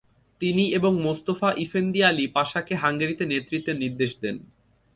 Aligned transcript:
তিনি 0.41 0.63
এবং 0.71 0.91
Mustafa 1.01 1.49
Efendi 1.57 2.01
Ali 2.03 2.25
পাশাকে 2.27 2.73
হাঙ্গেরিতে 2.75 3.23
নেতৃত্বের 3.25 3.77
নির্দেশ 3.77 4.11
দেন। 4.21 4.35